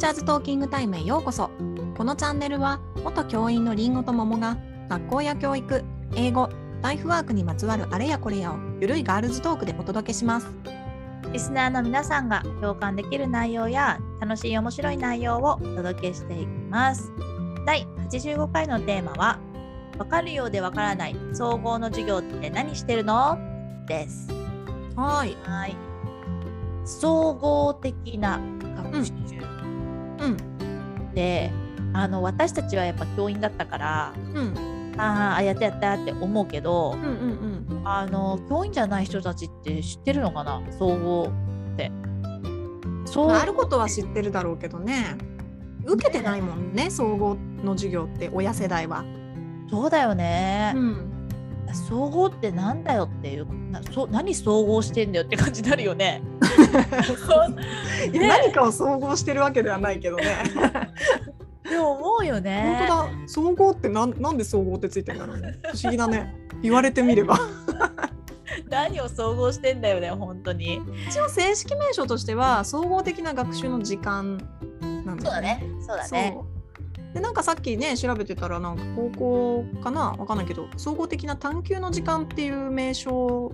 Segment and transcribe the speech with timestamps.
[0.00, 1.50] チャーズトーキングタイムへようこそ
[1.94, 4.56] このチャンネルは元教員のりんごと桃が
[4.88, 5.84] 学校や教育
[6.16, 6.48] 英語
[6.80, 10.48] ライフワークにまつわるあれやこれやをゆるいガールズトークでお届けします
[11.34, 17.12] リスナーの皆さんが共感できる内容や楽しい面白い内容をお届けしていきます。
[17.66, 19.38] 第85回のテーマは
[19.98, 23.38] 「わかるようでわからない総合の授業って何してるの?」
[23.86, 24.28] です。
[24.96, 25.76] はいはい。
[26.84, 28.40] 総合的な
[28.92, 29.39] 学習
[30.20, 31.50] うんで、
[31.92, 34.54] あの私たちはやっぱ教員だったからうん。
[34.98, 40.60] ああやったやったって思うけどうんうんあの教員じゃない人たちって知ってるのかな？
[40.78, 41.32] 総合
[41.72, 41.90] って。
[43.06, 43.32] 総合う。
[43.32, 45.16] んあることは知ってるだろうけどね。
[45.86, 49.02] 受けてないもんね総合の授業って親世代は、
[49.70, 51.09] そうだよね、ん、
[51.72, 56.22] 総合ってなんだよっていうなそ何総合してんだよって感じになるよね。
[58.12, 60.24] いや何かを総合してるわけではないけどね
[61.68, 62.84] でも思うよ本ね。
[62.88, 67.38] 当だ総合ってなんなんで総合ってついてんだろうね不思議だね言われてみれば
[68.68, 70.80] 何を総合してんだよね本当に。
[71.08, 74.38] 一応正式名称としては総合的な学習の時間
[75.04, 75.64] なんだよね。
[75.80, 76.34] そうだね。
[76.34, 76.44] そう
[77.14, 80.12] でなんかさっきね調べてたらなんか高校かな？
[80.12, 83.52] わかんないけど総合的な探究の時間っていう名称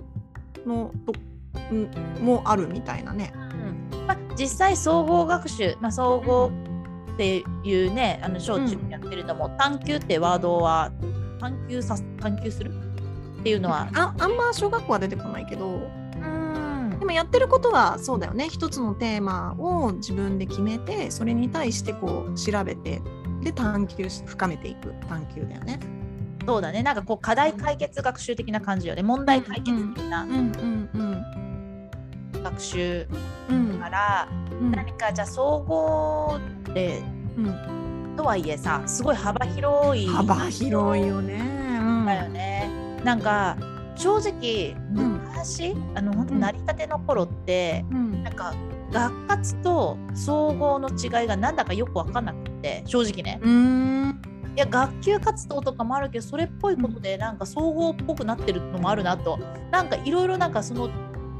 [0.65, 1.13] のと
[1.73, 3.33] んもあるみたいなね。
[3.91, 4.05] うん。
[4.05, 6.51] まあ、実際総合学習、まあ、総合
[7.13, 10.91] っていうねあの小中やってるのも、探究ってワードは
[11.39, 12.71] 探究さ探究する？
[13.39, 13.89] っていうのは。
[13.95, 15.67] ああんま小学校は出てこないけど。
[15.67, 16.97] うん。
[16.99, 18.49] でもやってることはそうだよね。
[18.49, 23.01] 一つのテーマを自分で決めてそれに対してこう調べて
[23.43, 24.93] で探究し深めていく。
[25.07, 25.79] 探究だよね。
[26.45, 26.81] そうだね。
[26.81, 29.03] なんかこう課題解決学習的な感じよね。
[29.03, 30.25] 問題解決的な
[32.41, 33.07] 学習
[33.79, 34.29] から、
[34.61, 34.71] うん。
[34.71, 37.01] 何かじゃあ総合って
[37.37, 38.15] うん。
[38.15, 41.79] とはいえさすごい幅広い幅広いよね。
[41.81, 42.05] うん。
[42.05, 42.69] だよね。
[43.03, 43.57] なんか
[43.95, 45.13] 正直うん。
[45.37, 48.23] 昔、あの本当成り立ての頃って、うん。
[48.23, 48.53] なんか
[48.91, 53.39] 学活と総合の違いがなんだかよく分かんなくて正直ね。
[53.43, 54.21] うーん。
[54.55, 59.37] いや学級活動とかもあるけどそれっぽいことでなんか総合っぽくなってるのもあるなと。
[59.71, 60.89] なんかいろいろなんかその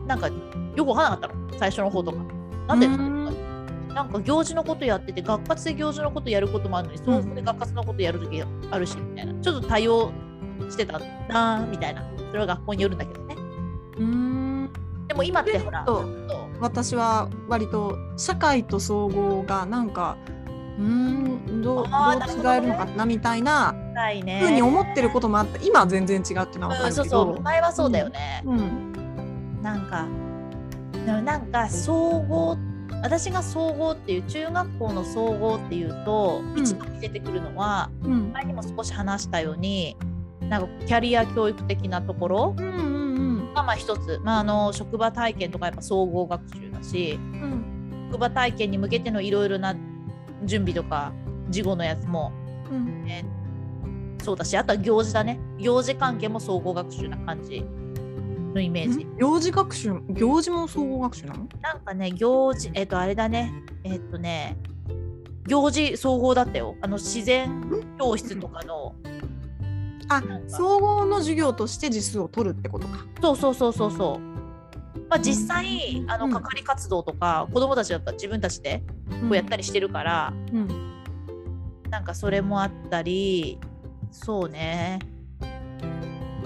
[0.06, 0.34] なんかよ
[0.75, 1.50] く分からなかったの。
[1.57, 2.18] 最初の方とか。
[2.68, 2.90] なんでう。
[2.90, 3.25] ん。
[3.94, 9.41] なんか行事のことやってて学活で行事のことやることもあるのに総合で学活のことやるときあるしみたいな。
[9.41, 10.12] ちょっと多様
[10.69, 11.00] してた
[11.30, 12.03] なみたいな。
[12.28, 13.36] それは学校によるんだけどね。
[13.97, 14.69] うーん。
[15.07, 15.86] でも今ってほら
[16.59, 20.18] 私は割と社会と総合がなんか
[20.78, 23.75] うーんどうどう違えるのかなみたいな
[24.40, 27.25] ふうに思ってることもあった今は全然違うっていうのは分かうん、そうるけど。
[27.25, 29.62] そう前はそうだよね、うん。
[29.62, 30.07] なんか
[31.06, 32.57] でもなんか総合
[33.01, 36.59] 私が総合っていう中学校の総合っていうと、ん。
[36.59, 38.31] 一番に出てくるのはうん。
[38.34, 39.97] 前にも少し話したように
[40.41, 42.87] なんかキャリア教育的なところうん
[43.67, 48.07] まあ一つ、まあ、あの職場体験とかやっぱ総合学習だしうん。
[48.11, 49.75] 職場体験に向けてのいろいろな
[50.45, 51.11] 準備とか
[51.50, 52.31] 事後のやつも、
[52.72, 53.06] うん。
[53.07, 53.38] えー
[54.23, 55.39] そうだしあとは行事だね。
[55.57, 57.63] 行事関係も総合学習な感じ
[58.53, 59.06] のイメージ。
[59.06, 59.17] ん？
[59.17, 61.47] 行事学習行事も総合学習なの？
[61.61, 63.53] なんかね行事えっ、とあれだね。
[63.83, 64.57] えっ、とね
[65.45, 66.75] 行事総合だったよ。
[66.81, 67.63] あの自然
[68.00, 69.16] 教室とかのあなん
[70.07, 73.06] か総合の授業として実数を取るってことか。
[73.22, 74.38] そうそうそうそうそう。
[75.09, 76.31] まあ、実際、あうん。
[76.31, 80.68] の係活動とか、子供たちだったら自分たちでこうやったりしてるから、うん。
[81.90, 83.59] なんかそれもあったり
[84.12, 85.00] そうね。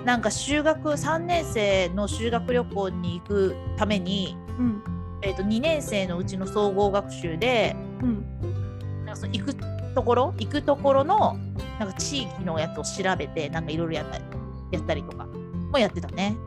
[0.06, 4.84] なんか修学3年生の修学旅行に行くために、うん。
[5.24, 9.06] えー、と2年生のうちの総合学習でうん。
[9.06, 9.56] なんかその行く
[9.94, 11.38] ところ行くところの
[11.82, 14.24] なんか地域のやつを調べてなんかいろいろやったり
[14.72, 15.26] やったりとか
[15.72, 16.38] もやってたね。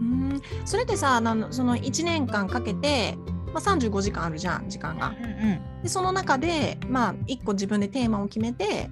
[0.00, 0.42] うん。
[0.64, 3.16] それってさなんその1年間かけて、
[3.54, 5.10] まあ、35時間あるじゃん時間が。
[5.10, 8.90] うんうんでその中でまあ1個自分でテーマを決めて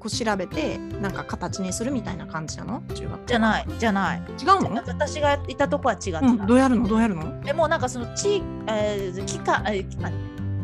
[0.00, 2.82] こう調べてなんか形にするみたいな感じなの？
[2.94, 6.12] 中学校じゃないじゃあ違うの、私がいたとこは違う。
[6.12, 6.20] 違う。
[6.22, 6.88] うん、どうやるの？
[6.88, 7.40] どうやるの？
[7.42, 10.10] でもなんかその地域、えー期間、えー期間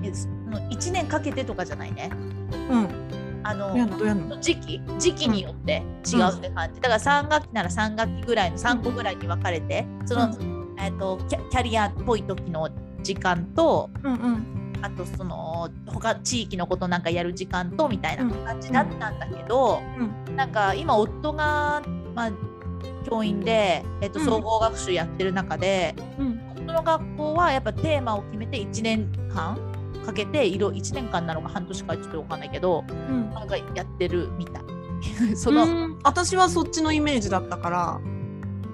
[0.02, 2.10] えーその1年かけてとかじゃないね。
[2.70, 2.88] うん
[3.44, 10.34] あの時期時期によって違うって感じ、だから3学期なら3学期ぐらいの3個ぐらいに分かれてその、
[10.78, 12.68] えー、とキャキャリアっぽい時の
[13.02, 14.62] 時間とうんうん。
[14.82, 19.80] あとその他地域のことなんかやる時間とみたいなうん感じだったんだけど、
[20.28, 21.82] うなんか今夫が、
[22.16, 22.32] まあ、
[23.08, 24.26] 教員で、えっとうん。
[24.26, 26.40] 総合学習やってる中で、うん。
[26.56, 29.71] 夫の学校はやっぱテーマを決めて1年間
[30.04, 33.30] かけて色1年間なのか半年かちょっと分かんないけどうん。
[33.30, 34.62] なんかやってるみたい。
[35.36, 35.98] その、うん。
[36.02, 38.00] 私はそっちのイメージだったから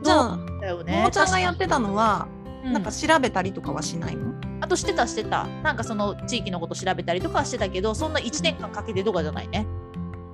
[0.02, 1.02] じゃあだよもね。
[1.02, 2.38] もちゃんがやってたのは、うん
[2.72, 4.34] なんか調べたりとかはしないの？
[4.60, 5.46] あとしてたしてた。
[5.62, 9.66] なんかその地域のこと調べたりとかはしてたけどそんな1年間かけてとかじゃないね。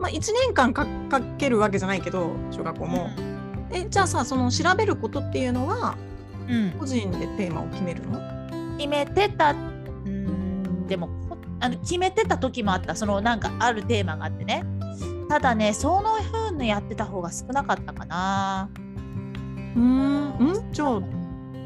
[0.01, 3.11] まあ1年間かかけるわけじゃないけど小学校も、
[3.71, 5.97] えじゃあさその調べることっていうのは
[6.49, 8.21] うん、個人でテーマを決めるの？
[8.79, 9.55] 決めてた
[10.87, 14.65] でもほあの決めてた時もあったそのなんかあるテーマがあってね。
[15.29, 18.71] ただねその風にやってた方が少なかったかな。
[18.75, 20.69] うーん。
[20.69, 20.73] ん？
[20.73, 21.01] じゃあ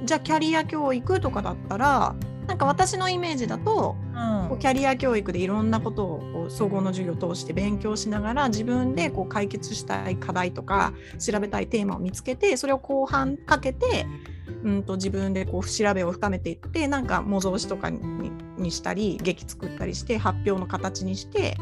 [0.05, 2.15] じゃあキャリア教育とかだったら
[2.47, 4.49] なんか私のイメージだとうん。
[4.49, 14.38] こうキャリア教育でいろんなことをこう総合の授業を通して勉強しながら自分でこう解決したい課題とか調べたいテーマを見つけてそれを後半かけて、うん、
[14.87, 21.56] と自分でこう調べを深めていってなんか模造紙とかににしたり劇作ったりして発表の形にして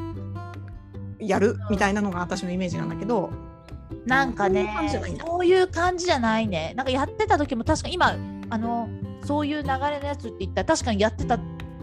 [1.18, 3.30] やるみたいなのが私のイメージなんだけど。
[4.04, 4.68] なんかね
[5.18, 6.74] そういう感じじゃないね。
[6.76, 8.16] なんかやってた時も確か今
[8.50, 8.88] あの
[9.24, 11.38] そういう流れのやつって言ったら確かにやってた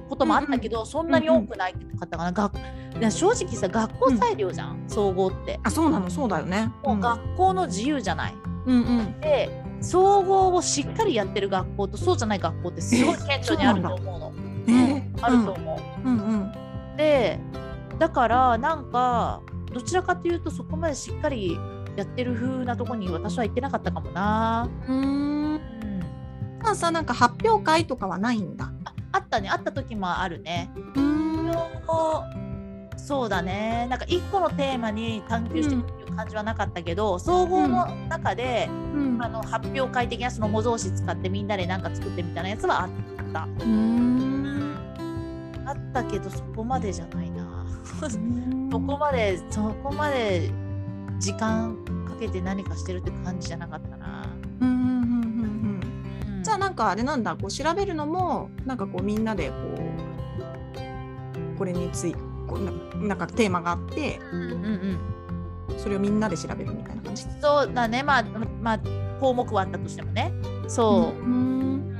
[0.10, 2.60] こともあったけど、そんなに多くないかったかな、学い
[3.02, 5.60] や正直さ学校裁量じゃん、総合って。
[5.64, 6.72] あそうなのそうだよね。
[6.84, 8.34] もう学校の自由じゃない、
[8.66, 9.22] うんうん。
[9.22, 14.34] で総合をしっかりやってる学校とそうじゃない学校ってすごい顕著にあると思うの。
[14.68, 16.08] えーあると思う。
[16.08, 16.52] うんうん
[16.98, 17.40] で
[18.00, 19.42] だからなんか
[19.72, 21.58] どちらかというとそこまでしっかり
[21.96, 24.70] やってる風なとこに私は行ってなかったかもな。
[24.88, 24.98] うん。
[24.98, 25.60] うーんうん、
[26.62, 28.72] まあさなんか発表会とかはないんだ。
[28.86, 30.72] ああったねあった時もあるね。
[30.96, 31.52] うーん
[33.06, 33.86] そうだね。
[33.90, 39.22] なんか一個のテーマに探求していくっていう感じはなかったけど、総合の中で、うん。
[39.22, 42.90] あの発表会的なその模造紙使ってみんなで何か作ってみたいなやつはあっ
[43.34, 43.44] た。
[43.44, 44.78] うーん。
[45.66, 47.66] あったけどそこまでじゃないな。
[48.00, 50.50] そこまでそこまで
[51.20, 51.76] 時間
[52.08, 54.30] かけて何かしてるって感じじゃなかったな。
[54.62, 56.38] うんうんうんうん。
[56.38, 56.44] うん。
[56.44, 57.36] じゃあなんかあれなんだ。
[57.36, 59.56] こう調べるのもなんかこうみんなでこ
[61.56, 62.16] うこれについ
[62.54, 67.24] こうななんかテーマがあってうんうんうんそれをみんなで調べるみたいな感じ。
[67.42, 68.24] そうだねまあ
[68.62, 68.80] まあ
[69.20, 70.32] 項目はあったとしてもね
[70.68, 71.20] そう。
[71.20, 72.00] うんう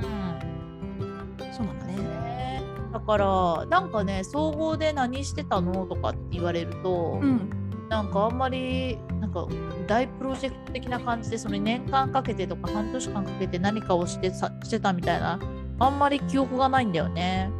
[1.52, 1.96] そうなんだね。
[1.96, 2.62] ね
[2.92, 7.50] だからなんかね総合で何してたのとかって言われると、うん
[7.88, 9.46] なんかあんまりなんか
[9.86, 15.38] 大プロジェクト的な感じでその年間かけてとか半年間かけて何かをしてさしてたみたいな
[15.78, 17.50] あんまり記憶がないんだよね。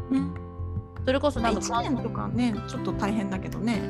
[1.05, 1.07] うん。
[1.07, 3.83] それこそなんか1年とかねちょっと大変だけどね。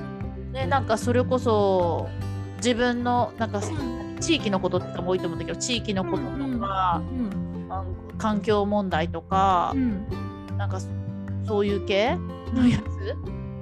[0.52, 2.08] ね、なんかそれこそ
[2.58, 3.60] 自分のなんか
[4.20, 7.02] 地域のことって多いと思うんだけど地域のこととか、
[8.18, 10.06] 環境問題とかう、ん。
[10.56, 10.88] なんかそ
[11.46, 12.16] そういう系
[12.54, 12.82] のやつ？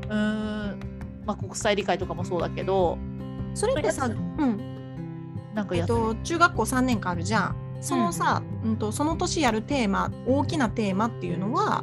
[0.09, 0.81] うーん、
[1.25, 2.99] まあ、国際理解とかもそうだけど
[3.55, 4.73] それってさ、うんえっ
[5.55, 7.57] なんかやっと中学校3年間あるじゃん。
[7.81, 8.77] そのさ、うん。
[8.77, 11.83] とその年やるテーマ大きなテーマっていうのは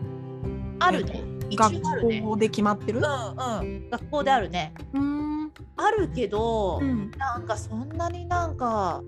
[0.79, 1.21] あるね。
[1.23, 1.81] 一学。
[2.21, 2.99] 校で決まってる？
[2.99, 4.73] うんうん、学校であるね。
[4.93, 9.01] うーんあるけど、うんなんかそんなになんか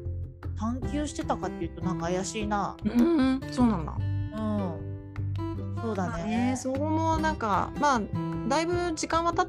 [0.58, 2.76] 探求してたかっていうとなんか怪しいな。
[2.84, 3.94] うんそうなんだ。
[3.98, 6.56] うん、そうだまあねね。
[6.58, 8.02] そこもなんかまあ
[8.48, 9.48] だいぶ時間はたっ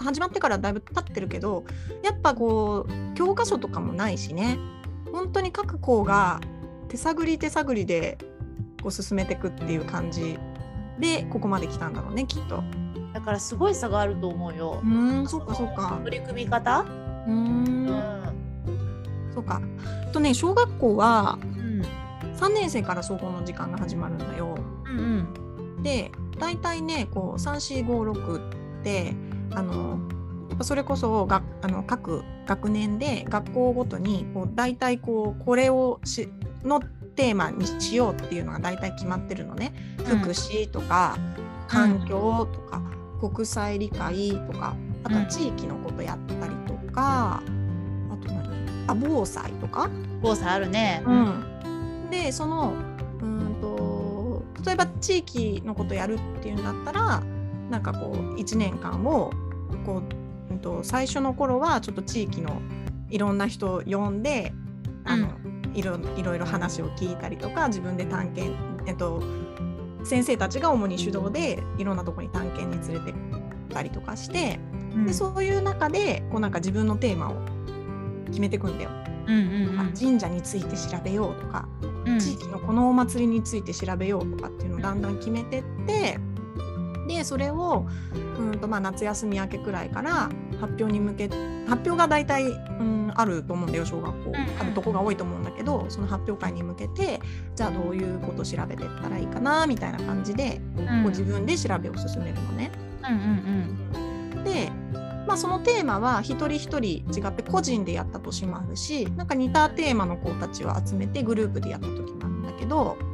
[0.00, 1.64] 始まってからだいぶ経ってるけど
[2.02, 4.58] やっぱこう教科書とかもないしね
[5.12, 6.40] 本当に各校が
[6.88, 8.18] 手探り手探りで
[8.82, 10.38] こう進めていくっていう感じ
[11.02, 12.62] でここまで来たんだろうねきっと。
[13.12, 14.86] だからすごい差があると思うよう。
[14.86, 16.00] ーんそっかそっか。
[16.04, 16.86] 取り組み方、
[17.26, 17.88] うんん
[19.34, 19.60] そうか。
[20.12, 21.82] とね小学校はうん
[22.36, 24.54] 3年生から総合の時間が始まるんだよ。
[24.86, 29.14] うんで大体ねこう3456って
[29.50, 29.98] あの
[30.60, 36.28] それこそがあの各学年で学校ごとにこう大体こうこれをし
[36.62, 36.80] の
[37.12, 39.74] テーマにしようっていうのが大体決まってるのね。
[39.98, 41.16] うん福祉とか
[41.68, 42.82] 環境とか、
[43.20, 48.84] 国際理解とかあとは地域のことやったりとか、あと何？
[48.88, 49.88] あ防災とか？
[50.20, 51.02] 防災あるね。
[51.06, 52.74] うん、でその
[53.20, 57.22] うーんと例えば地域のことやるっていうんだったら
[57.70, 59.32] なんかこう1年間を
[59.86, 60.02] こ
[60.50, 62.60] う、うん、と最初の頃はちょっと地域の
[63.08, 64.52] いろんな人を呼んで
[65.04, 65.28] あの、
[65.74, 69.22] いろいろいろ話を聞いたりとか自分で探検、えっと、
[70.04, 73.22] 先生たちが主に主導でいろんなとこに探検に連れてっ
[73.70, 74.58] たりとかして、
[74.94, 75.06] うん。
[75.06, 77.36] でそういう中でこうなんか自分のテーマを
[78.26, 78.90] 決めていくんだよ。
[79.26, 79.80] うんうん。
[79.80, 81.68] あ神社について調べようとか、
[82.04, 82.18] うん。
[82.18, 86.18] 地域のこのお祭りについて調べようとかっていうのをだんだん決めてって
[87.06, 87.86] でそれを
[88.38, 90.30] うんとまあ夏休み明けくらいから
[90.60, 97.20] 発表に向け発表が大体、うん、あると思うんだよ小学校、んあるとこが多いと思うんだけどその発表会に向けて
[97.54, 102.70] じゃあどういうこと調べてったらいいかなみたいな感じで、こう自分で調べを進めるのね。
[103.02, 104.70] うんうんで、
[105.26, 113.11] まあ、そのテーマは一人一人違って個人でやった年もあるしなんか似たテーマの子たちを集めてグループでやった時もあるんだけどうん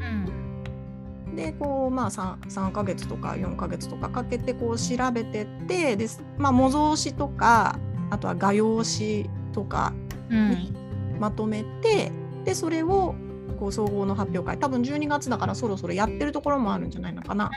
[1.38, 7.78] でこうまあ 3, 3ヶ月とか4ヶ月とかかけてこう調べてってで、まあ、模造紙とか
[8.11, 9.92] あとは画用紙とか
[10.30, 10.50] うん。
[10.50, 10.73] に
[11.18, 12.12] まとめて、
[12.45, 13.14] でそれを
[13.59, 17.50] こう総合の発表会多分12月だからそろそろやってるところもあるんじゃないのかな。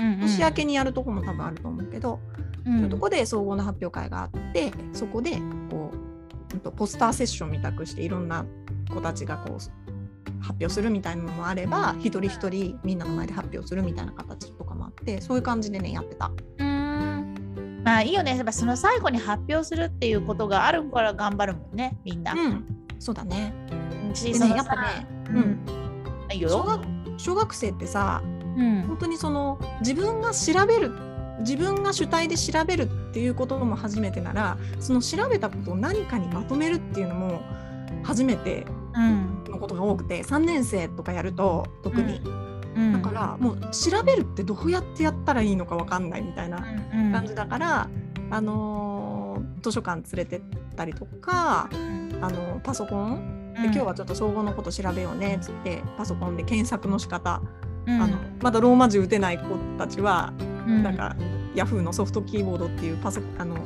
[0.00, 2.20] うんうん年明けにやるところも多分あると思うけど、
[2.66, 2.72] うん。
[2.74, 5.38] そういうとこで総合の発表会があってそこで
[5.70, 5.92] こ
[6.64, 8.44] うポスターセッションみたくしていろんな
[8.92, 9.85] 子たちがこう
[10.40, 16.30] 発表するみたいなのもあれば一人一人みんなの前で発表するみたいな形とかもあってそういう感じでねやってた。
[16.58, 17.82] うん。
[17.84, 18.36] まあいいよね。
[18.36, 22.32] やっぱその最後に発表するっていうことがあるから頑張るもんねみんな。
[22.32, 22.64] うん、
[22.98, 23.54] そうだね。
[24.14, 25.38] しでねやっぱね、ううん。
[25.38, 26.48] ん、いいよ。
[26.48, 26.80] 小学
[27.18, 28.82] 小学生ってさうん。
[28.82, 30.90] 本当にその自分が調べる
[31.40, 37.40] 自分が主体で調べるっていうことも初めてならその調べたことを何かにまとめるっていうのも
[38.02, 38.66] 初めて。
[38.94, 39.25] うん
[39.56, 42.20] のことが多くて3年生とかやると特に、
[42.76, 42.92] うん。
[42.92, 47.88] だからもう調べるってどうやってやったらいいのか分かんないみたいなうん感じだから、
[48.30, 49.16] あのー
[49.62, 50.42] 図書館連れてっ
[50.76, 51.68] たりとか、
[52.20, 53.52] あのパソコン。
[53.56, 57.40] で今日はちょっと総合のこと調べようねっつってパソコンで検索の仕方、
[57.86, 58.02] うん。
[58.02, 59.44] あのまだローマ字打てない子
[59.78, 60.32] たちは、
[60.66, 60.82] うん。
[60.82, 61.16] なんか
[61.54, 63.56] Yahoo のソフトキーボードっていうパソあの、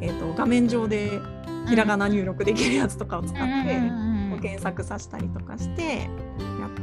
[0.00, 1.20] えー、と画面上で
[1.68, 4.07] ひらがな入力できるやつとかを使って。
[4.38, 6.06] うん検索させたりとかしてや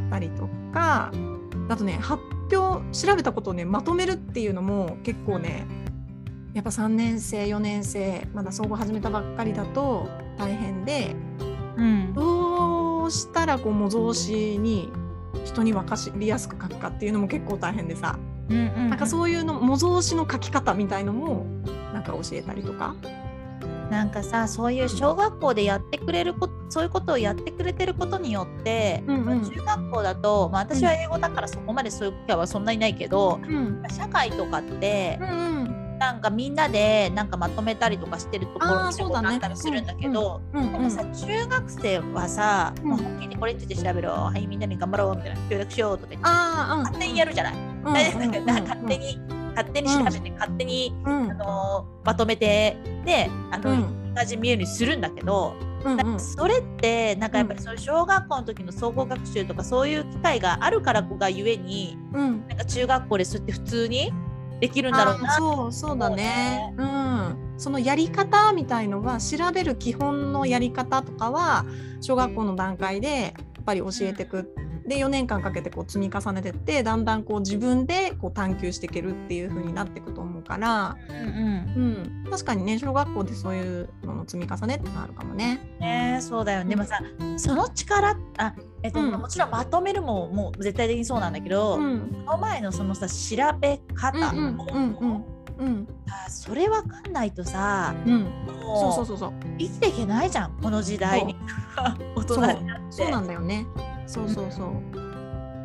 [0.08, 1.12] ったりとか
[1.70, 2.22] あとね発
[2.54, 5.66] 表調べたことをねまとめるっていうのも結構ね
[6.54, 10.08] やっぱ3年生4年生まだ総合始めたばっかりだと
[10.38, 11.16] 大変で
[11.78, 12.14] うん。
[12.14, 14.90] どうしたらこう模造紙に
[15.44, 18.18] 人に分かりやすく書くかっていうのも結構大変でさ、
[18.50, 21.46] うんうんなんかそういうの模造紙の書き方みたいのも
[21.94, 22.96] なんか教えたりとか。
[23.90, 29.42] なんかさそういう小学校でやってくれるこそういうことをやってくれてることによって、うんうん。
[29.50, 33.84] 中学校だと、まあ、私は英語だからそこまでそういう機会はそんなにないけど、うん。
[33.90, 35.32] 社会とかってうんう
[35.64, 36.00] ん。
[36.00, 40.42] なんかみんなでなんかまとめたりとかしてるところあー見たことあったりするんだけど。
[40.54, 42.90] うんなんかさ中学生はさ、うん。
[42.90, 47.54] もう聞いてこれについて調べろ、はい、みんなに頑張ろうみたいな、協力しようとか言って、勝手にやるじゃない。
[47.86, 49.20] 勝手に、
[49.56, 51.32] 勝手に調べて、勝手に、うん。
[51.32, 64.12] あのーまとめて、で、あの、じ見えるにするんだけど、うんなんかそれってなんかやっぱりそういう小学校の時の総合学習とかそういう機会があるからがゆえにうんなんか中学校でそうやって普通に
[64.60, 66.74] できるんだろうなあそうそうだね。
[66.78, 67.54] うん。
[67.58, 71.66] そのやり方みたいのは調べる基本のやり方とかは
[72.02, 74.56] 小学校の段階でやっぱり教えていく。
[74.88, 85.60] で4年間かけてこう積み重ねてってだんだんこう自分でこう探求していけるっていう風になっていくと思うから、うんうん、確かにね小学校でそういうのの積み重ねってのあるかもね。
[85.80, 86.70] うんねそうだよね。
[86.72, 87.00] でもさ
[87.38, 89.12] その力あえっと、うん。
[89.12, 92.10] もちろんまとめるももう絶対的にそうなんだけど、うん。
[92.26, 95.26] その前のそのさ調べ方、うんうんうんうん。
[95.58, 98.24] うんあそれわかんないとさうん。
[98.64, 99.34] もそうそうそうそう。
[99.58, 101.36] 生きていけないじゃんこの時代に。
[102.16, 102.86] 大人になって。
[102.92, 103.66] そうなんだよね。
[104.08, 105.06] そうそうそう。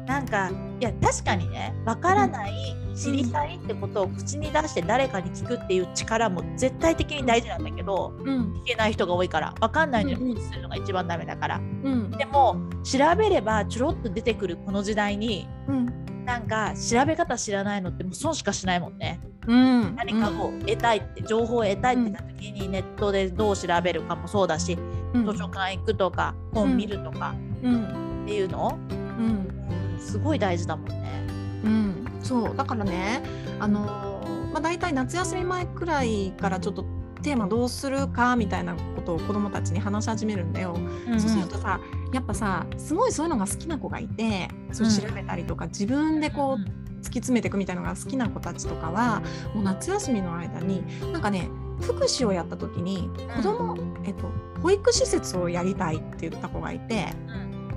[0.07, 2.53] なんかいや確かにねわからない、
[2.97, 8.53] 知りたいってことを口に出して誰かに聞くっていう力も絶対的に大事なんだけどうん。
[8.55, 10.35] 聞けない人が多いからわかんないのにうんうん。
[10.35, 12.11] 放置するのが一番ダメだから、うん。
[12.11, 16.25] でも調べればちょろっと出てくるこの時代にうん。
[16.25, 19.21] なんか調べ方知らないのってもう損しかしないもんね。
[19.47, 19.95] うん。
[19.95, 24.77] 何かを得たいって情報を得たいって言った時にネットでどう調べるかもそうだし、
[25.15, 25.27] うん。
[25.27, 27.35] 図書館行くとか本見るとか。
[27.63, 29.27] うんっていうの、うん。
[29.27, 29.61] うん
[30.01, 31.27] すごい大事だもんね。
[31.63, 32.57] うん、そう。
[32.57, 33.23] だからね、
[33.61, 36.85] あのーまあ、大体夏休み前くらいからちょっと
[37.23, 40.77] テーマどうするかみたいなことを子どもたちに話し始めるんだよ。
[41.19, 41.79] そうするとさ
[42.15, 44.93] やっぱさすごいそういうのが好きな子がいてそううん。
[44.93, 49.23] 調べたりとか、自分でこううん突き詰めていくみたいなのが好きな子たちとかは
[49.55, 51.49] もう夏休みの間になんかね
[51.81, 53.75] 福祉をやった時に子供、
[54.05, 57.07] えっと保育施設をやりたいって言った子がいて。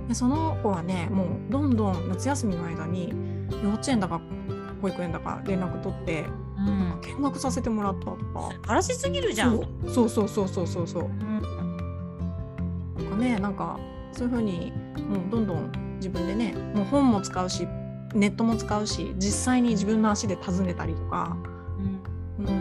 [0.03, 3.13] うんでその子はねもうどんどん夏休みの間に
[3.63, 4.21] 幼稚園だか
[4.81, 6.25] 保育園だか連絡取って
[6.57, 7.01] うん。
[7.01, 9.59] 見学させてもらったとか、素晴らしすぎるじゃん。
[9.87, 10.09] そう。
[10.09, 11.07] そうそうそうそうそうう。
[11.07, 11.41] ん。
[12.97, 13.79] なんかねなんか
[14.11, 14.71] そういう風に
[15.09, 17.67] もうどんどん自分でねもう本も使うし
[18.13, 21.35] ネットも使うし実際に自分の足で訪ねたりとか、
[22.37, 22.45] うん。
[22.45, 22.51] う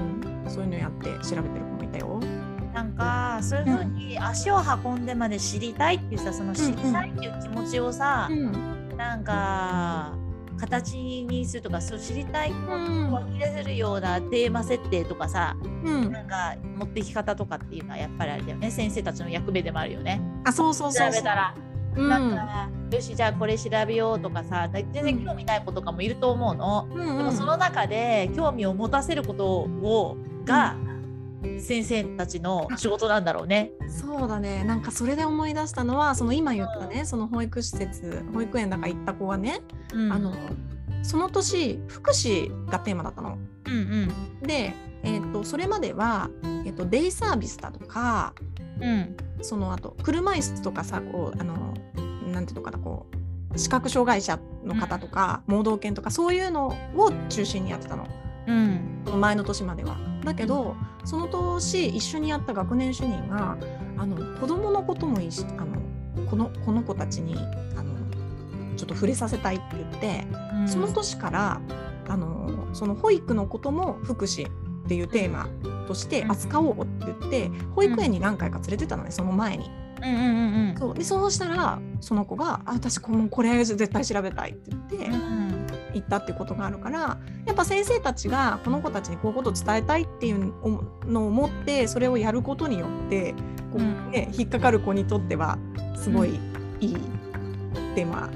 [0.49, 2.20] ん、そういうのやって調べてる子もいたよ。
[2.73, 8.73] なんかそういうふうに足を運んでまで知りたいっていうさその知りたいっていう気持ちをさ、うん。
[8.97, 10.12] なんか
[10.59, 18.71] 形にするとかそう知りたい気持ちを湧き出せるようなテーマ設定とかさ、うん、なんか持ってき方とかっていうのはやっぱりあれだよね。
[18.71, 20.21] 先生たちの役目でもあるよね。
[20.45, 21.23] あそうそう調そうそう。
[21.23, 21.55] べたら。
[21.97, 22.09] うん。
[22.09, 26.88] なんか、よしじゃあこれ調べようとかさ全然興味ない子とかもいると思うの。
[26.93, 27.19] うんうん。
[27.19, 30.76] でもその中で興味を持たせることをが、
[31.61, 33.72] 先生たちの仕事なんだろうね。
[33.88, 34.64] そうだね。
[34.64, 39.61] なんかそれで思い出したのはその今言ったねその保育施設保育園だから行った子はね、
[39.92, 40.12] うん。
[40.12, 40.34] あの
[41.02, 43.38] その年福祉がテーマだったの。
[43.66, 44.08] うん
[44.42, 48.34] で、えー、とそれまでは、えー、とデイサービスだとか
[48.80, 48.88] うん。
[48.88, 51.75] うんその後車椅子とかさこうあの
[52.32, 58.06] なんていうのかなこう視覚障害者の方とか、盲導犬とかそういうのを中心にやってたの。
[58.46, 59.20] うん。
[59.20, 59.96] 前の年までは。
[60.25, 63.57] だけどその年一緒にやった学年主任が
[63.97, 65.83] あの子供のこともいいしあの
[66.31, 67.37] このこの子たちに
[67.76, 67.93] あの
[68.76, 70.69] ちょっと触れさせたいって言って、うん。
[70.69, 71.61] その年から
[72.09, 75.49] あのその保育のことも福祉っていうテーマ
[75.87, 79.71] として扱おうって言って保育園に何回か連れてったのねその前に。
[80.02, 80.19] うんうん
[80.71, 80.95] うんそう。
[80.95, 85.62] でそうしたらその子が「あ私このこれ絶対調べたい」って言ってうん
[85.94, 90.52] 行ったっていうことがあるからやっぱ先生たちがこの子たちにこういうことを伝えたいっていう
[91.06, 93.34] のを持ってそれをやることによって
[93.72, 94.11] こう、うん。
[94.11, 95.58] ね、引っかかる子にとっては
[95.96, 96.38] すごい
[96.80, 96.96] いい
[97.94, 98.30] テーマ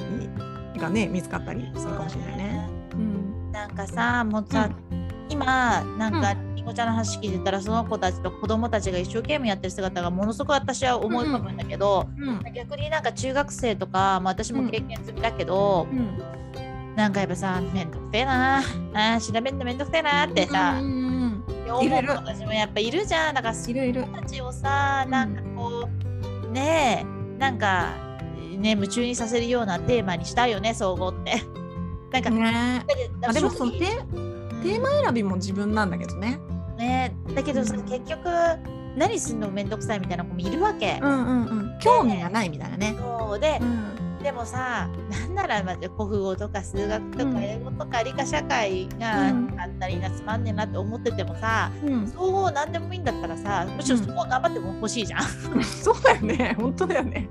[0.75, 2.68] にがね見つかったりするかもしれないね。
[2.92, 3.52] うん。
[3.52, 4.70] なんかさもうさ、
[5.28, 12.52] 今なんかりんごちゃんの話聞いてたらその子たちと子供たちが一生懸命やってる姿がものすごく私は思い浮かぶんだけど、うん。
[12.52, 16.36] 逆になんか中学生とか、まあ、私も経験済みだけど、うん
[16.96, 18.58] なんかやっぱさめんどくせえな。
[18.58, 21.06] あー調べんのめんどくせえなってさ、うんうん
[21.68, 23.35] 思うもやっぱいるじゃん。
[23.35, 24.00] だからそいるいる。
[24.00, 25.11] の子たちをさうん。
[25.11, 25.88] なんかこ
[26.48, 27.92] う、ねえなんか
[28.59, 31.42] ね夢中にさせるようなテーマにしたいよね総合って。
[32.12, 36.38] なんか、ねだってあでもその正テーマ選びも自分なんだけどね。
[36.78, 37.82] ねだけどさ、うん。
[37.82, 38.26] 結局
[38.96, 40.98] 何すんのめんどくさいみたいな子もいるわけ。
[41.02, 41.78] うんうんうん。
[41.80, 42.96] 興味がないみたいなね。
[42.98, 43.95] そうで、うん
[44.26, 47.34] でもさなんならまず国語とか数学とうん。
[47.34, 49.60] か英語とか理科社会がうん。
[49.60, 52.08] あったりなつまんねえなって思っててもさうん。
[52.08, 55.22] 総合何でもいいんだったらさむしろそこは頑張っても欲しいじゃん。
[55.62, 56.56] そうだよね。
[56.58, 57.28] 本当だよね。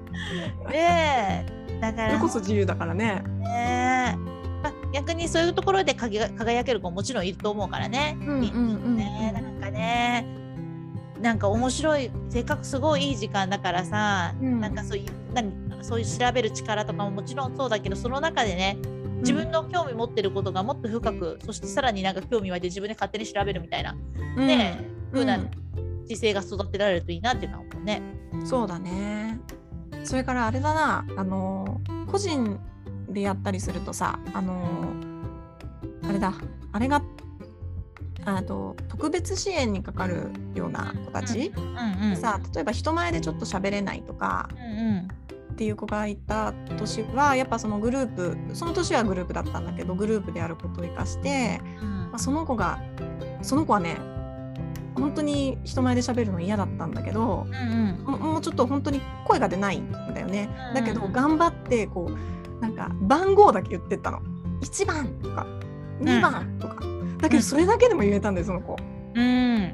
[0.72, 1.46] で
[1.82, 2.08] だから。
[2.12, 3.22] それこそ自由だからね。
[3.40, 4.18] ね
[4.64, 8.16] まあ、逆にそういうところで輝輝ける子ももちろんいると思うからね。
[8.22, 9.34] うんね。
[9.34, 10.26] なんかね。
[11.20, 14.62] なんか面白いせっかくすごいいい時間だからさ、うん。
[14.62, 15.65] なんかそういう何？
[15.86, 18.78] そういう調べる力とかももちろんそうだけどその中でね
[19.20, 23.96] 自分の興味持ってることがもっと深く、そしてさらになんか興味湧いて自分で勝手に調べるみたいな、
[24.38, 25.52] うんね風なうん
[26.08, 28.02] 姿勢が育てられるといいなっていうのは思うね。
[28.46, 29.40] そうだね。
[30.04, 32.60] それからあれだな、あの個人
[33.10, 34.94] でやったりするとさ、あの
[36.04, 36.34] あれだ、
[36.72, 37.02] あれが
[38.26, 42.18] あと特別支援にかかるような子たち、うんうん。
[42.18, 45.08] さ、例えば人前でちょっと喋れないとかうんうん
[45.56, 52.82] っていう子がいた年はやっぱそのグループその年はグループだったんだけどグループであることを生かして、うんまあ、その子が
[53.42, 53.96] その子はね
[54.96, 60.50] 本当に人前で喋るの嫌だったんだけど、うんももうちょっと本当に声が出ないんだよね。
[60.74, 64.22] だけどうん頑張ってこうなんか番号だけ言ってったの。
[64.62, 65.48] 1番とか
[66.02, 66.84] 2番とか。
[67.22, 68.76] だけどそれだけでも言えたんだよその子。
[69.16, 69.74] うん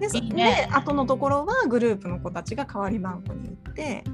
[0.00, 4.04] でねで後のところはグループの子たちが代わり番号に言って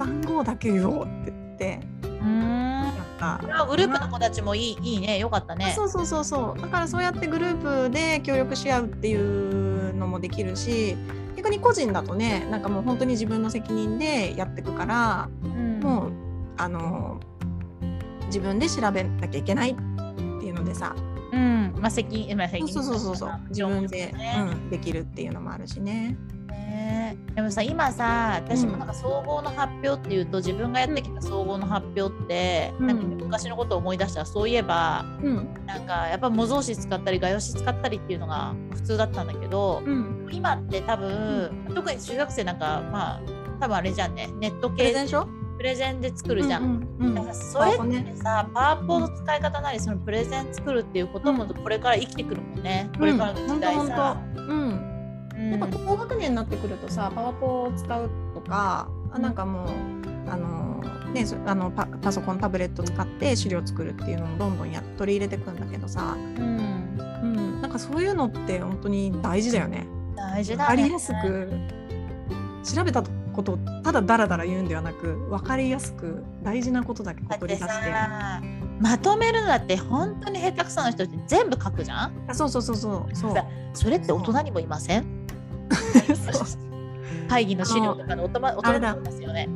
[0.00, 1.80] 番号だけ言おうって言って。
[2.02, 2.24] う。
[2.24, 2.70] ん。
[3.68, 5.18] グループの子たちもいいいいね。
[5.18, 5.74] よかったね。
[5.76, 6.60] そうそうそうそう。
[6.60, 10.96] だからそうやってグループで協力し合うっていうのもできるし
[11.36, 15.80] 逆に個人だとねなんかもう本当に自分の責任でやっていくからうん。
[15.80, 16.12] もう
[16.56, 17.20] あの
[18.26, 19.74] 自分で調べなきゃいけないっ
[20.40, 20.96] ていうのでさ。
[21.32, 22.72] うん、まあ責任、まあ責任。
[22.72, 23.40] そうそうそうそう。
[23.50, 26.16] 自分で、ねうん、できるっていうのもあるしね。
[26.50, 27.16] ね。
[27.34, 32.86] でもさ今さ私もなんか総合の発表っていうと、自分がやってきた総合の発表って、うん。
[32.86, 35.54] なんか昔のことを思い出したらそういえばうん。
[35.66, 43.20] なんかやっぱ模造紙使ったり画用紙使ったりっていうのが普通だったんだけど、うん、今って多分、特に中学生なんかまあ
[43.60, 44.28] 多分あれじゃんね。
[44.40, 45.28] ネット系プレゼン書？
[45.58, 46.62] プレゼンで作るじゃん。
[46.62, 47.14] うんうんうん。
[47.14, 54.16] だからそれってさ、パワポの使い方なりそのプレゼン作るっていうこともこれから生きてくるもんね、これからの時代さ。
[54.36, 54.89] うん、うんうん
[55.40, 59.68] やっぱ高学年になってくるとさパワポを使うとかあなんかもう
[60.30, 60.80] あの
[61.12, 69.88] ね、そあのパパソコンタブレット使って資料作るっていうのもどんどんや取り入れていくんだけどさ、うん、うん、なんかそういうのって本当に大事だよね。
[70.16, 70.76] 大事だね。
[70.76, 71.50] 分かりやすく
[72.62, 77.90] 調べたことをただダラダラ言うんではなく分かりやすく大事なことだけこ取り出して。
[77.90, 78.40] さ
[78.80, 82.12] まとめるのだって本当に下手くそな人って全部書くじゃん？
[82.28, 83.16] あそうそうそうそう。
[83.16, 83.34] そう。
[83.34, 85.19] さそれって大人にもいません？
[87.28, 89.48] 会議の資料とかの大人大人にもいますよね。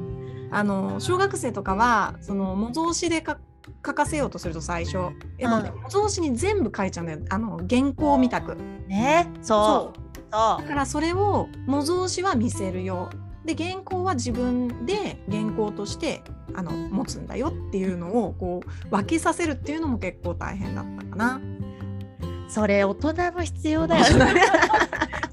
[0.50, 3.38] あの小学生とかはその模造紙でか
[3.84, 4.98] 書かせようとすると最初。
[5.36, 8.56] でもね、模造紙に全部書いちゃうんだよあの原稿みたく。
[8.86, 10.00] ねそう。
[10.30, 13.08] そだからそれを模造紙は見せるよ
[13.44, 16.22] で原稿は自分で原稿として
[16.54, 17.96] あの持つんだよっていう。
[17.96, 18.90] のをこう。
[18.90, 19.80] 分けさせるっていう。
[19.80, 21.36] のも結構大変だったかな。
[21.36, 22.50] う。
[22.50, 24.42] それ大人も必要だよね。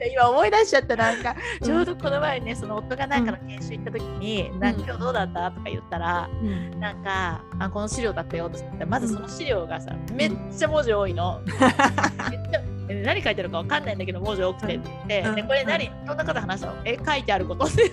[0.07, 0.95] 今思い出しちゃった。
[0.95, 6.79] なんかちょうどこの前ねその夫がなんかの研修行った時に「なんか今日どうだった?」とか言ったらうん。
[6.79, 11.41] なんかあこの資料だったよって言ってまずその資料がさめっちゃ文字多いの。
[11.45, 14.75] めっちゃえ何書いてあるかわかんないんだけど文字多くて。
[14.75, 15.35] って言って、うん。
[15.35, 15.91] でこれ何？
[16.07, 16.75] どんな方話したの？
[16.85, 17.65] え書いてあること。
[17.65, 17.89] っ て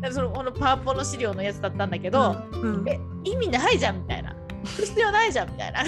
[0.00, 2.88] でそのこのパワポの資料のやつだったんだけど、うん。
[2.88, 4.34] え意味ないじゃんみたいな。
[4.64, 5.84] 必要ないじゃんみたいな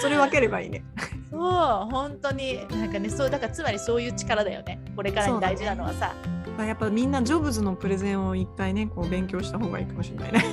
[0.00, 0.84] それ分ければいいね。
[1.30, 1.40] そう
[1.90, 6.14] 本当になんかねそうだからつまりそういう力だよねこれからに大事なのはさ、
[6.58, 10.44] やっぱみんなジョブズのプレゼンを一回ねこう勉強した方がいいかもしれないね。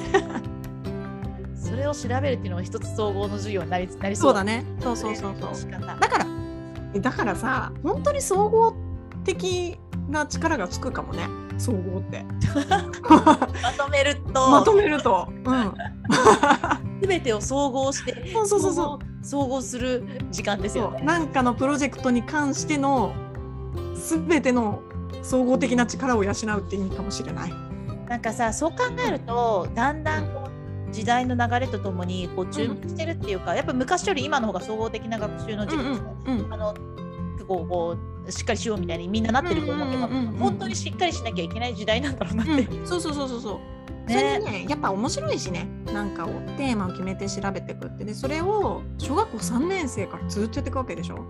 [1.55, 4.65] それを調べるっていうのが一つ総合の授業になりなりそうだね。
[4.79, 5.71] そうそうそうそう。
[5.71, 6.27] だから
[6.99, 8.75] だからさ本当に総合
[9.23, 9.79] 的
[10.09, 11.27] な力がつくかもね
[11.57, 12.25] 総合って。
[13.63, 15.27] まとめると まとめると。
[15.29, 15.73] うん。
[17.01, 19.14] 全てを総合してそうそうそうそう。
[19.25, 21.01] 総合する時間ですよね。
[21.01, 23.13] なんかのプロジェクトに関しての
[23.95, 24.83] 全ての
[25.23, 27.53] 総合的な力を養うって意味かもしれない。
[28.07, 36.75] なんかさそう考えるとだんだんこう時代の流れとともにこう注目してるっていうか、やっぱ昔より今の方が総合的な学習の時間、うんあの
[37.47, 42.51] こうこうしっかりしようみたいにみんななってると思うけど、うんうんうんうん本当にしっかりしなきゃいけない時代なんだろうなって。
[42.63, 43.74] うん、そうそうそうそうそう。
[44.07, 45.67] そねれでねやっぱ面白いしね。
[45.93, 48.05] なんかをテーマを決めて調べていくって。
[48.05, 51.25] でそれを小学校3年生からずっとやっていくわけでしょ？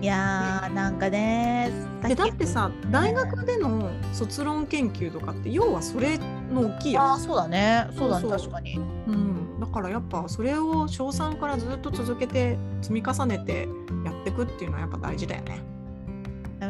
[0.00, 1.72] いやーなんかね
[2.06, 6.18] でだってさ大学での卒論研究とかって要はそれ
[6.52, 7.88] の大きいやああそうだね。
[7.96, 8.76] そうだね確かに。
[8.76, 8.80] う
[9.12, 13.68] ん、だからやっぱそれを小3からずっと続けて積み重ねて
[14.04, 15.62] やっていくっていうのはやっぱ大事だよね。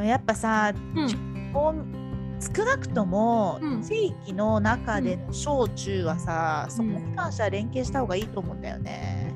[0.06, 2.05] やっぱさうん
[2.40, 3.82] 少なくともうん。
[3.82, 9.34] 地域の中での小中はさ、そこに関しては連携した方がいいと思うんだよね。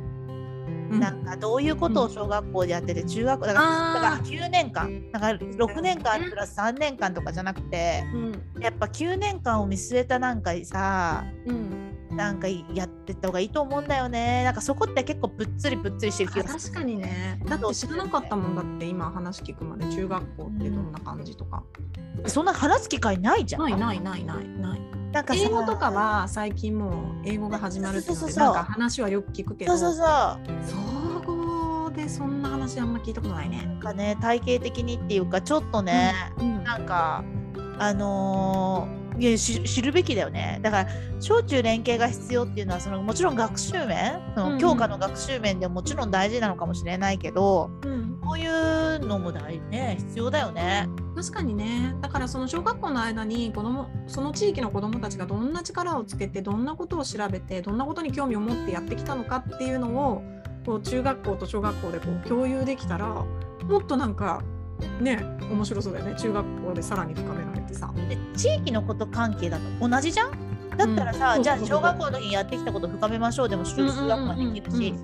[0.91, 8.33] なんかどういうことを小学校でやってて中学校だからだから9年間だから6年間プラス3年間とかじゃなくてうん。
[8.61, 14.42] やっぱ9年間を見据えたなんかさうん、なんかやってった方がいいと思うんだよね。
[14.44, 17.40] なんかそこって結構ぶっつりぶっつりしてる気あが確かにね。
[17.46, 21.62] だって知らなかったもんだって今話聞くまで中学校ってどんな感じとか、
[22.27, 23.62] そんな話す機会ないじゃん。
[23.62, 24.81] ないないないないない。
[25.12, 26.92] なんかさ英語とかは最近もう
[27.25, 29.77] 英語が始まるっていうのそうそうそうでなんか話はよく聞くけど。
[29.77, 31.25] そうそうそう。
[31.25, 33.64] 総合でそんな話あんま聞いたことないね。
[33.66, 36.64] なんかね体系的にっていうかちょっとね、うん。
[36.64, 37.25] なんか
[37.79, 40.59] あのーいやし知るべきだよね。
[40.62, 40.88] だから
[41.20, 48.18] 小中連携が必要っていうのはそのもちろん学習面その教科の学習面でももちろん大事なのかもしれないけど、うん。
[48.22, 50.88] こういうのも大ね必要だよね。
[51.14, 51.94] 確かにね。
[52.00, 60.22] だからその小学校の間に子供その地域の子どもたちがどんな力をつけてどんなことを調べてどんなことに興味を持ってやってきたのかっていうのを
[60.64, 63.24] こう中学校と小学校でこう共有できたら
[63.64, 64.42] もっとなんか
[65.01, 65.19] ね
[65.51, 66.14] 面白そうだよね。
[66.16, 67.93] 中学校でさらに深められてさ。
[68.09, 70.31] で地域のこと関係だと同じじゃん？
[70.77, 71.79] だったらさ、じゃあうんそうそうそう。
[71.79, 74.95] 小学校の時にやってきたことを深めましょうでも中学校はできるし。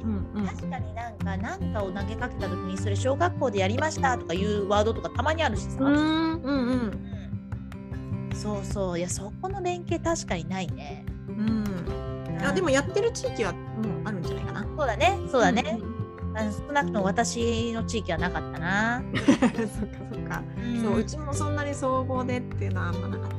[0.46, 5.94] 確かになんか何かを投げかけた時にそれ小学校でやりましたとかいうワードとかたまにあるしさ、うん。
[5.94, 8.98] うんうんうんそうそう。
[8.98, 11.04] いやそこの連携確かにないね。
[11.28, 11.64] うん。
[12.46, 13.62] あでもやってる地域はもう
[14.04, 14.62] あるんじゃないかな。
[14.76, 15.80] そうだねそうだね、
[16.66, 18.98] 少なくとも私の地域はなかったな。
[18.98, 19.48] う んそっか
[20.12, 20.42] そっか。
[20.58, 20.82] うん。
[20.82, 23.36] そううちもそんなに総合でっていうのはあんまなかったかな。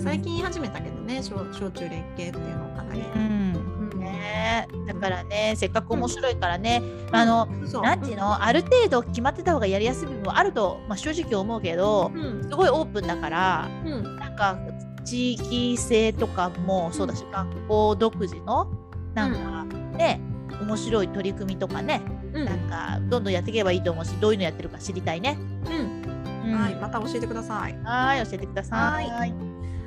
[0.00, 3.00] 最近始めたけどね小小中連携っていうのをかなり。
[3.14, 3.90] うん。
[3.92, 4.00] うん。
[4.00, 4.66] ね。
[4.86, 6.82] だからねせっかく面白いからね、
[7.12, 8.42] あのそうなんていうの？
[8.42, 12.42] ある程度決まってた方がやりやすい部分もあると、まあ、正直思うけどうん。
[12.42, 14.16] すごいオープンだからうん。
[14.16, 14.58] なんか
[15.04, 18.66] 地域性とかもそうだし、学校独自の
[19.12, 19.64] なんか
[19.98, 20.18] ね、
[20.62, 22.00] 面白い取り組みとかね、
[22.34, 25.38] うんなんかどんどんやっていけばいいと思うしどういうのやってるか知りたいね。
[25.66, 27.78] うんうはい、また教えてください。
[27.84, 29.08] はい、教えてください。
[29.08, 29.26] は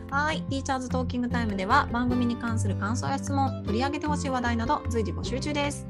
[0.10, 5.86] はい、ティーチャーズトーキングタイムでは番組に関する感想や質問、取り上げてほしい話題など随時募集中です。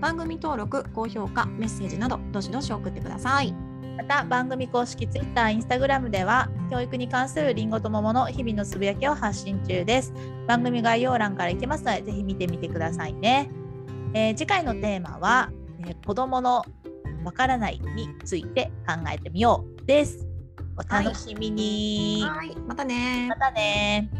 [0.00, 3.54] 番組登録、高評価、メッセージなどどしどし送ってください。
[3.96, 10.12] また番組公式 Twitter、Instagram では教育に関するりんごと桃の日々のつぶやきを発信中です。
[10.48, 13.50] 番組概要欄から行けますのでぜひ見てみてくださいね。
[14.14, 15.52] えー次回のテーマは、
[15.86, 16.64] えー、子供の
[17.24, 20.26] わからないについて考えてみようです。
[20.76, 22.22] お楽しみに。
[22.22, 23.28] はい、はいまたね。
[23.28, 24.10] またね。